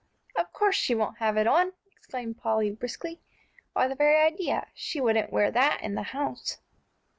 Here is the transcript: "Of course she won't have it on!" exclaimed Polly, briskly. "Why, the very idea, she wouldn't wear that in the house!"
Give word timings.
"Of 0.35 0.51
course 0.51 0.75
she 0.75 0.95
won't 0.95 1.19
have 1.19 1.37
it 1.37 1.45
on!" 1.45 1.73
exclaimed 1.91 2.39
Polly, 2.39 2.71
briskly. 2.71 3.21
"Why, 3.73 3.87
the 3.87 3.93
very 3.93 4.19
idea, 4.19 4.65
she 4.73 4.99
wouldn't 4.99 5.31
wear 5.31 5.51
that 5.51 5.79
in 5.83 5.93
the 5.93 6.01
house!" 6.09 6.57